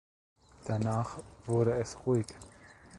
Danach 0.65 1.19
wurde 1.45 1.73
es 1.75 1.95
ruhig. 2.07 2.25